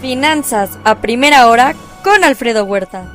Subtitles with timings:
[0.00, 3.14] Finanzas a primera hora con Alfredo Huerta.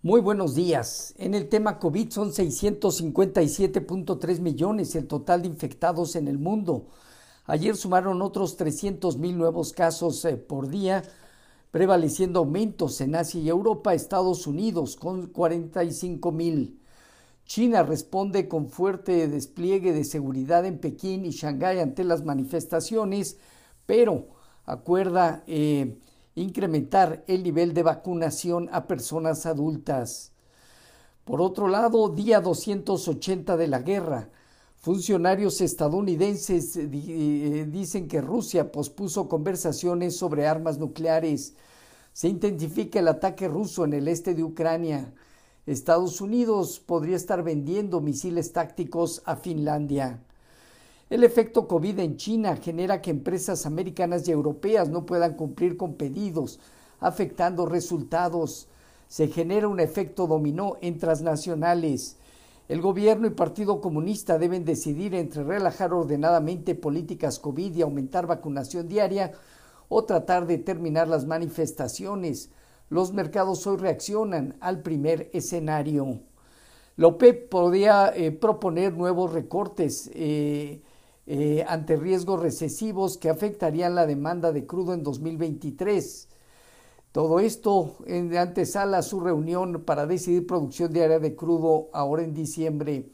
[0.00, 1.12] Muy buenos días.
[1.18, 6.86] En el tema COVID son 657.3 millones el total de infectados en el mundo.
[7.46, 11.02] Ayer sumaron otros 300 mil nuevos casos eh, por día,
[11.72, 16.78] prevaleciendo aumentos en Asia y Europa, Estados Unidos con 45 mil.
[17.46, 23.38] China responde con fuerte despliegue de seguridad en Pekín y Shanghái ante las manifestaciones,
[23.86, 24.26] pero
[24.64, 25.96] acuerda eh,
[26.34, 30.32] incrementar el nivel de vacunación a personas adultas.
[31.24, 34.28] Por otro lado, día 280 de la guerra.
[34.76, 41.54] Funcionarios estadounidenses eh, eh, dicen que Rusia pospuso conversaciones sobre armas nucleares.
[42.12, 45.12] Se intensifica el ataque ruso en el este de Ucrania.
[45.66, 50.20] Estados Unidos podría estar vendiendo misiles tácticos a Finlandia.
[51.10, 55.94] El efecto COVID en China genera que empresas americanas y europeas no puedan cumplir con
[55.94, 56.60] pedidos,
[57.00, 58.68] afectando resultados.
[59.08, 62.16] Se genera un efecto dominó en transnacionales.
[62.68, 68.86] El gobierno y Partido Comunista deben decidir entre relajar ordenadamente políticas COVID y aumentar vacunación
[68.86, 69.32] diaria
[69.88, 72.50] o tratar de terminar las manifestaciones
[72.88, 76.20] los mercados hoy reaccionan al primer escenario.
[76.96, 77.16] La
[77.50, 80.80] podría eh, proponer nuevos recortes eh,
[81.26, 86.28] eh, ante riesgos recesivos que afectarían la demanda de crudo en 2023.
[87.12, 92.34] Todo esto en antesala a su reunión para decidir producción diaria de crudo ahora en
[92.34, 93.10] diciembre.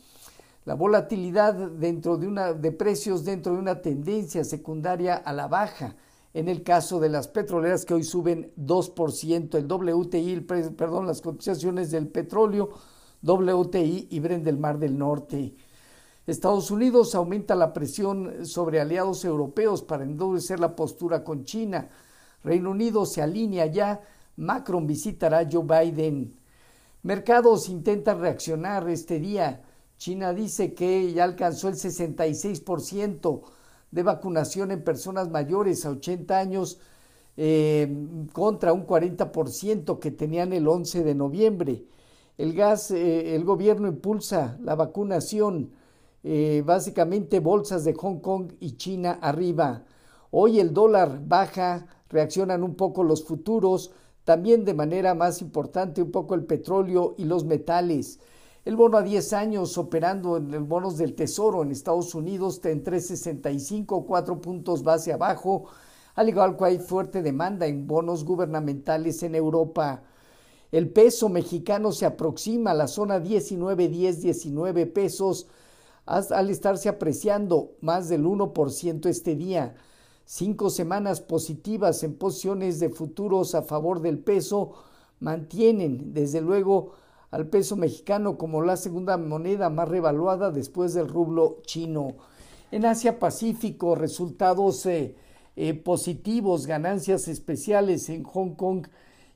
[0.65, 5.97] La volatilidad dentro de, una, de precios dentro de una tendencia secundaria a la baja
[6.35, 10.41] en el caso de las petroleras que hoy suben 2%, el WTI,
[10.77, 12.71] perdón, las cotizaciones del petróleo,
[13.23, 15.55] WTI y Brent del Mar del Norte.
[16.27, 21.89] Estados Unidos aumenta la presión sobre aliados europeos para endurecer la postura con China.
[22.45, 24.01] Reino Unido se alinea ya.
[24.37, 26.35] Macron visitará a Joe Biden.
[27.03, 29.63] Mercados intentan reaccionar este día.
[29.99, 33.43] China dice que ya alcanzó el 66%
[33.93, 36.81] de vacunación en personas mayores a 80 años
[37.37, 37.89] eh,
[38.33, 41.85] contra un 40% que tenían el 11 de noviembre.
[42.39, 45.71] El gas, eh, el gobierno impulsa la vacunación,
[46.25, 49.85] eh, básicamente bolsas de Hong Kong y China arriba.
[50.31, 53.93] Hoy el dólar baja, reaccionan un poco los futuros,
[54.25, 58.19] también de manera más importante un poco el petróleo y los metales.
[58.65, 62.71] El bono a 10 años operando en los bonos del Tesoro en Estados Unidos está
[62.71, 65.65] en 365, 4 puntos base abajo,
[66.15, 70.05] al igual que hay fuerte demanda en bonos gubernamentales en Europa.
[70.71, 75.49] El peso mexicano se aproxima a la zona 19, 10, 19 pesos
[76.07, 79.75] al estarse apreciando más del 1% este día.
[80.25, 84.75] Cinco semanas positivas en posiciones de futuros a favor del peso
[85.19, 86.93] mantienen, desde luego,
[87.33, 92.15] al peso mexicano como la segunda moneda más revaluada después del rublo chino.
[92.71, 95.17] En Asia Pacífico, resultados eh,
[95.57, 98.87] eh, positivos, ganancias especiales en Hong Kong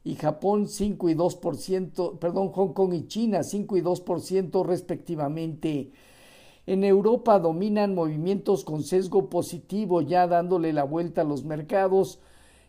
[0.04, 5.90] y Japón 5 y 2%, perdón, Hong Kong y China 5 y 2% respectivamente.
[6.66, 12.20] En Europa dominan movimientos con sesgo positivo, ya dándole la vuelta a los mercados.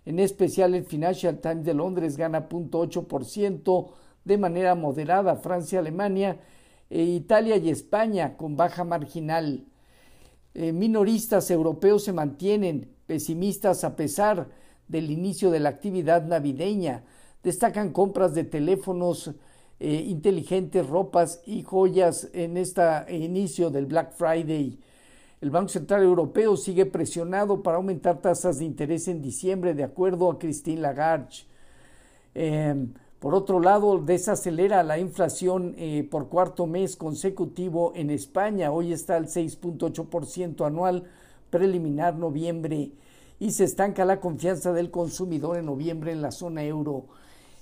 [0.05, 3.89] En especial el Financial Times de Londres gana 0.8%,
[4.27, 6.37] de manera moderada Francia, Alemania,
[6.89, 9.65] e Italia y España con baja marginal.
[10.53, 14.47] Eh, minoristas europeos se mantienen pesimistas a pesar
[14.87, 17.03] del inicio de la actividad navideña.
[17.43, 19.31] Destacan compras de teléfonos
[19.79, 24.79] eh, inteligentes, ropas y joyas en este inicio del Black Friday.
[25.39, 30.31] El Banco Central Europeo sigue presionado para aumentar tasas de interés en diciembre, de acuerdo
[30.31, 31.45] a Christine Lagarde.
[32.33, 38.71] Em, por otro lado, desacelera la inflación eh, por cuarto mes consecutivo en España.
[38.71, 41.03] Hoy está al 6.8% anual
[41.49, 42.91] preliminar noviembre
[43.39, 47.05] y se estanca la confianza del consumidor en noviembre en la zona euro.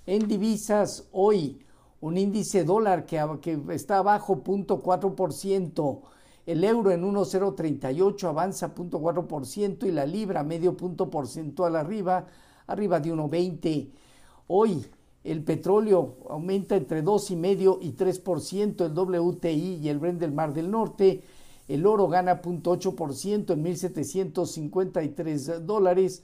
[0.05, 1.61] En divisas, hoy
[2.01, 6.01] un índice dólar que, que está abajo 0.4%,
[6.45, 12.27] el euro en 1.038 avanza 0.4% y la libra medio punto porcentual arriba,
[12.67, 13.89] arriba de 1.20.
[14.47, 14.85] Hoy
[15.25, 20.69] el petróleo aumenta entre 2,5 y 3%, el WTI y el Brent del Mar del
[20.69, 21.23] Norte.
[21.67, 26.23] El oro gana 0.8% en 1.753 dólares.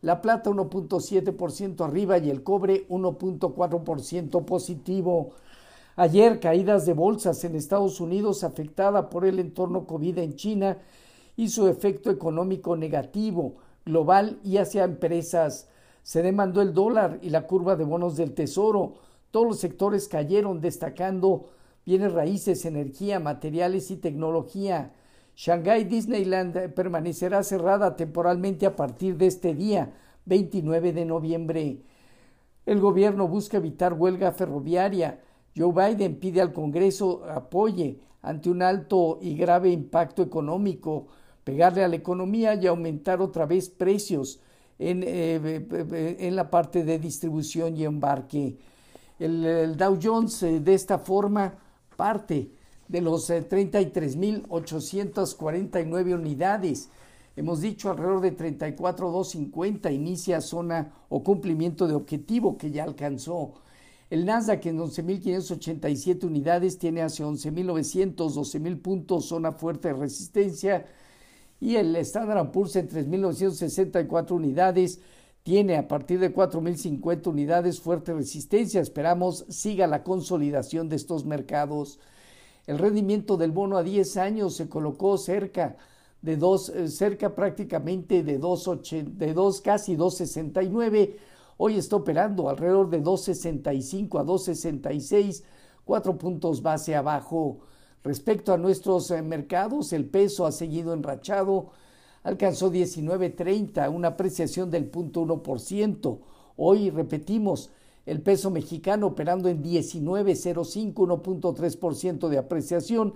[0.00, 5.32] La plata 1.7% arriba y el cobre 1.4% positivo.
[5.96, 10.78] Ayer caídas de bolsas en Estados Unidos afectada por el entorno COVID en China
[11.36, 15.68] y su efecto económico negativo global y hacia empresas.
[16.08, 18.94] Se demandó el dólar y la curva de bonos del tesoro.
[19.30, 21.50] Todos los sectores cayeron, destacando
[21.84, 24.94] bienes raíces, energía, materiales y tecnología.
[25.36, 29.92] Shanghai Disneyland permanecerá cerrada temporalmente a partir de este día,
[30.24, 31.82] 29 de noviembre.
[32.64, 35.20] El gobierno busca evitar huelga ferroviaria.
[35.54, 41.08] Joe Biden pide al Congreso apoye ante un alto y grave impacto económico,
[41.44, 44.40] pegarle a la economía y aumentar otra vez precios
[44.78, 48.56] en, eh, en la parte de distribución y embarque.
[49.18, 51.54] El, Dow Jones eh, de esta forma
[51.96, 52.52] parte
[52.86, 56.90] de los 33.849 eh, unidades.
[57.34, 63.54] Hemos dicho alrededor de 34.250 inicia zona o cumplimiento de objetivo que ya alcanzó.
[64.10, 70.86] El Nasdaq en 11.587 unidades tiene hacia 11.900, 12.000 puntos, zona fuerte de resistencia.
[71.60, 75.00] Y el Standard Poor's en 3.964 unidades
[75.42, 78.80] tiene a partir de 4.050 unidades fuerte resistencia.
[78.80, 81.98] Esperamos siga la consolidación de estos mercados.
[82.66, 85.76] El rendimiento del bono a 10 años se colocó cerca
[86.20, 88.70] de dos, eh, cerca prácticamente de 2,
[89.16, 91.16] de dos casi 2.69
[91.60, 95.42] Hoy está operando alrededor de 2.65 a 2.66,
[95.84, 97.58] cuatro puntos base abajo.
[98.04, 101.70] Respecto a nuestros eh, mercados, el peso ha seguido enrachado,
[102.22, 106.18] alcanzó 19.30, una apreciación del 0.1%.
[106.56, 107.70] Hoy repetimos,
[108.06, 113.14] el peso mexicano operando en 19.05, 1.3% de apreciación,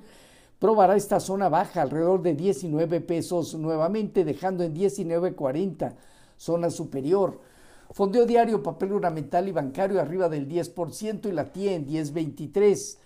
[0.58, 5.94] probará esta zona baja alrededor de 19 pesos nuevamente, dejando en 19.40,
[6.36, 7.40] zona superior.
[7.92, 12.98] Fondeo diario, papel ornamental y bancario arriba del 10% y la TIE en 10.23.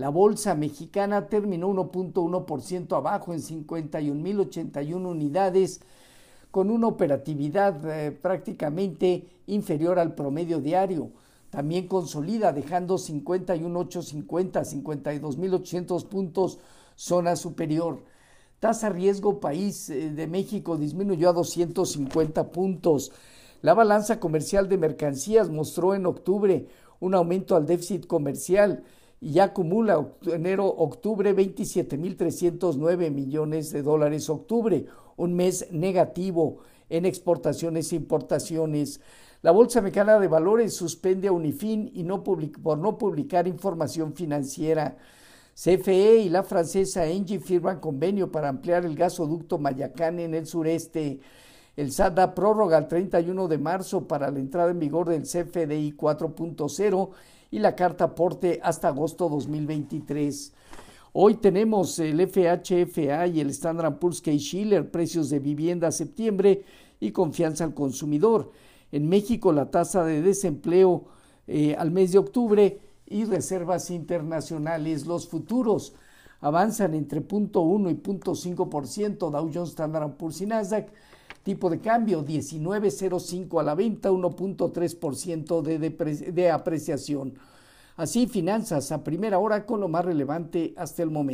[0.00, 5.82] La bolsa mexicana terminó 1.1% abajo en 51.081 unidades,
[6.50, 11.10] con una operatividad eh, prácticamente inferior al promedio diario.
[11.50, 16.58] También consolida, dejando 51.850, 52.800 puntos,
[16.96, 18.02] zona superior.
[18.58, 23.12] Tasa riesgo país eh, de México disminuyó a 250 puntos.
[23.60, 26.68] La balanza comercial de mercancías mostró en octubre
[27.00, 28.82] un aumento al déficit comercial
[29.20, 34.86] y acumula enero-octubre 27.309 millones de dólares octubre,
[35.16, 36.58] un mes negativo
[36.88, 39.00] en exportaciones e importaciones.
[39.42, 44.96] La Bolsa Mexicana de Valores suspende a Unifin y no por no publicar información financiera.
[45.54, 51.20] CFE y la francesa Engie firman convenio para ampliar el gasoducto Mayacán en el sureste.
[51.76, 55.92] El SAT da prórroga al 31 de marzo para la entrada en vigor del CFDI
[55.96, 57.10] 4.0
[57.50, 60.52] y la carta aporte hasta agosto 2023.
[61.12, 66.64] Hoy tenemos el FHFA y el Standard Poor's Case Schiller, precios de vivienda septiembre
[67.00, 68.52] y confianza al consumidor.
[68.92, 71.06] En México la tasa de desempleo
[71.48, 75.06] eh, al mes de octubre y reservas internacionales.
[75.06, 75.94] Los futuros
[76.40, 80.92] avanzan entre 0.1 y 0.5%, Dow Jones, Standard Poor's y Nasdaq
[81.42, 87.34] Tipo de cambio 19.05 a la venta, 1.3% de, de apreciación.
[87.96, 91.28] Así, finanzas a primera hora con lo más relevante hasta el momento.